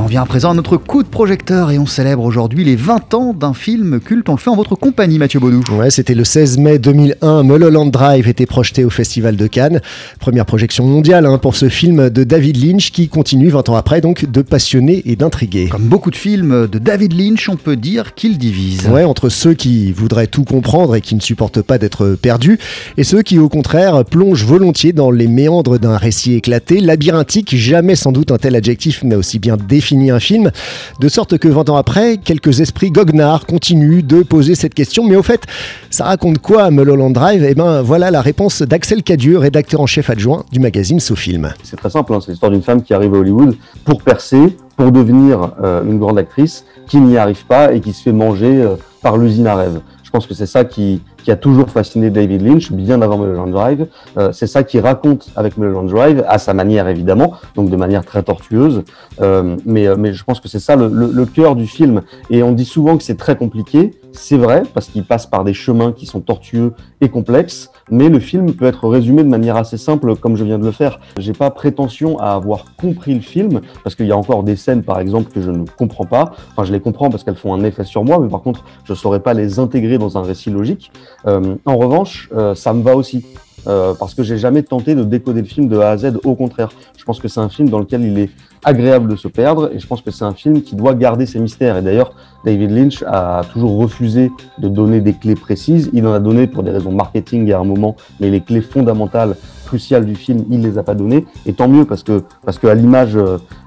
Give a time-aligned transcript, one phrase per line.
[0.00, 3.12] en vient à présent à notre coup de projecteur et on célèbre aujourd'hui les 20
[3.12, 4.30] ans d'un film culte.
[4.30, 5.62] On le fait en votre compagnie, Mathieu Baudou.
[5.72, 7.42] Ouais, c'était le 16 mai 2001.
[7.42, 9.82] Mulholland Drive était projeté au Festival de Cannes.
[10.18, 14.00] Première projection mondiale hein, pour ce film de David Lynch qui continue 20 ans après
[14.00, 15.68] donc de passionner et d'intriguer.
[15.68, 18.86] Comme beaucoup de films de David Lynch, on peut dire qu'il divise.
[18.88, 22.58] Ouais, entre ceux qui voudraient tout comprendre et qui ne supportent pas d'être perdus
[22.96, 27.96] et ceux qui au contraire plongent volontiers dans les méandres d'un récit éclaté, labyrinthique, jamais
[27.96, 30.50] sans doute un tel adjectif n'a aussi bien défini un film,
[31.00, 35.04] de sorte que 20 ans après, quelques esprits goguenards continuent de poser cette question.
[35.04, 35.42] Mais au fait,
[35.90, 37.44] ça raconte quoi Mulholland Drive?
[37.44, 41.52] Eh ben voilà la réponse d'Axel Cadieux, rédacteur en chef adjoint du magazine SoFilm.
[41.62, 44.92] C'est très simple, hein, c'est l'histoire d'une femme qui arrive à Hollywood pour percer, pour
[44.92, 48.76] devenir euh, une grande actrice, qui n'y arrive pas et qui se fait manger euh,
[49.02, 49.80] par l'usine à rêve.
[50.04, 53.50] Je pense que c'est ça qui, qui, a toujours fasciné David Lynch, bien avant Mulholland
[53.50, 53.86] Drive.
[54.18, 58.04] Euh, c'est ça qu'il raconte avec Mulholland Drive, à sa manière évidemment, donc de manière
[58.04, 58.82] très tortueuse.
[59.20, 62.02] Euh, mais, euh, mais je pense que c'est ça le, le, le, cœur du film.
[62.30, 63.92] Et on dit souvent que c'est très compliqué.
[64.12, 68.18] C'est vrai, parce qu'il passe par des chemins qui sont tortueux et complexes, mais le
[68.18, 70.98] film peut être résumé de manière assez simple, comme je viens de le faire.
[71.18, 74.82] J'ai pas prétention à avoir compris le film, parce qu'il y a encore des scènes,
[74.82, 76.32] par exemple, que je ne comprends pas.
[76.50, 78.94] Enfin, je les comprends parce qu'elles font un effet sur moi, mais par contre, je
[78.94, 80.90] saurais pas les intégrer dans un récit logique.
[81.26, 83.24] Euh, en revanche, euh, ça me va aussi.
[83.66, 86.18] Euh, parce que j'ai jamais tenté de décoder le film de A à Z.
[86.24, 88.30] Au contraire, je pense que c'est un film dans lequel il est
[88.64, 91.38] agréable de se perdre et je pense que c'est un film qui doit garder ses
[91.38, 91.76] mystères.
[91.76, 95.90] Et d'ailleurs, David Lynch a toujours refusé de donner des clés précises.
[95.92, 99.36] Il en a donné pour des raisons marketing à un moment, mais les clés fondamentales,
[99.66, 101.26] cruciales du film, il les a pas données.
[101.44, 103.18] Et tant mieux parce que parce l'image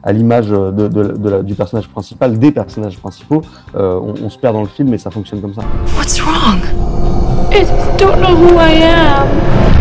[0.02, 3.44] à l'image du personnage principal, des personnages principaux,
[3.75, 5.61] on, on se perd dans le film et ça fonctionne comme ça.
[5.97, 7.12] What's wrong?
[7.53, 9.72] I just don't know who I am.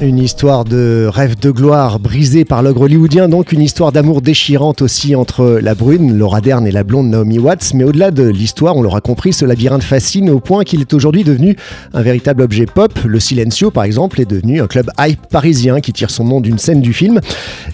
[0.00, 4.82] Une histoire de rêve de gloire brisée par l'ogre hollywoodien, donc une histoire d'amour déchirante
[4.82, 7.72] aussi entre la brune, Laura Dern et la blonde Naomi Watts.
[7.74, 11.22] Mais au-delà de l'histoire, on l'aura compris, ce labyrinthe fascine au point qu'il est aujourd'hui
[11.22, 11.56] devenu
[11.92, 12.92] un véritable objet pop.
[13.06, 16.58] Le Silencio, par exemple, est devenu un club hype parisien qui tire son nom d'une
[16.58, 17.20] scène du film.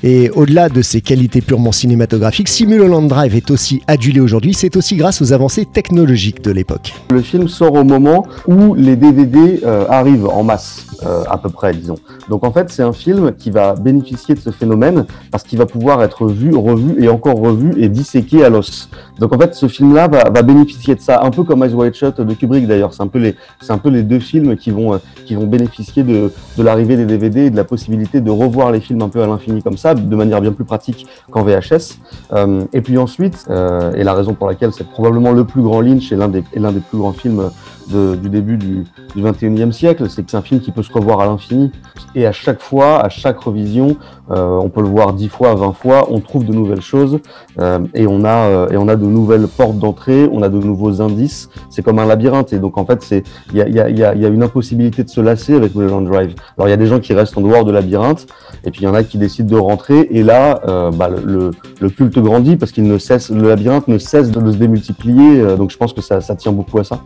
[0.03, 4.53] Et au-delà de ses qualités purement cinématographiques, Simulaland Drive est aussi adulé aujourd'hui.
[4.53, 6.93] C'est aussi grâce aux avancées technologiques de l'époque.
[7.13, 11.49] Le film sort au moment où les DVD euh, arrivent en masse, euh, à peu
[11.49, 11.97] près, disons.
[12.29, 15.67] Donc en fait, c'est un film qui va bénéficier de ce phénomène parce qu'il va
[15.67, 18.89] pouvoir être vu, revu et encore revu et disséqué à l'os.
[19.19, 22.21] Donc en fait, ce film-là va, bénéficier de ça, un peu comme Eyes Wide Shut
[22.21, 22.95] de Kubrick d'ailleurs.
[22.95, 23.35] C'est un peu les,
[23.69, 27.05] un peu les deux films qui vont, euh, qui vont bénéficier de, de l'arrivée des
[27.05, 29.95] DVD et de la possibilité de revoir les films un peu à l'infini comme ça,
[29.95, 31.99] de manière bien plus pratique qu'en VHS.
[32.33, 35.81] Euh, et puis ensuite, euh, et la raison pour laquelle c'est probablement le plus grand
[35.81, 37.51] Lynch et l'un des, des plus grands films
[37.91, 38.85] du début du,
[39.17, 41.73] du 21e siècle, c'est que c'est un film qui peut se revoir à l'infini.
[42.15, 43.97] Et à chaque fois, à chaque revision,
[44.31, 47.19] euh, on peut le voir 10 fois, 20 fois, on trouve de nouvelles choses
[47.59, 50.59] euh, et on a euh, et on a de nouvelles portes d'entrée, on a de
[50.59, 51.49] nouveaux indices.
[51.69, 53.05] C'est comme un labyrinthe et donc en fait
[53.53, 56.35] il y a, une impossibilité de se lasser avec Mulholland Drive.
[56.57, 58.27] Alors il y a des gens qui restent en dehors de labyrinthe
[58.65, 60.61] et puis il y en a qui décident de rentrer et là
[60.93, 61.51] bah, le,
[61.89, 65.77] culte grandit parce qu'il ne cesse le labyrinthe ne cesse de, se démultiplier donc je
[65.77, 67.01] pense que ça tient beaucoup à ça.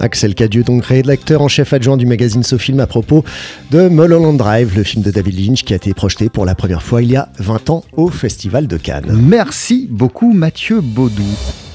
[0.00, 3.24] Axel Cadieux, donc rédacteur en chef adjoint du magazine SoFilm à propos
[3.70, 6.82] de Mulholland Drive, le film de David Lynch qui a été projeté pour la première
[6.82, 9.12] fois il y a 20 ans au Festival de Cannes.
[9.12, 11.69] Merci beaucoup Mathieu Baudou.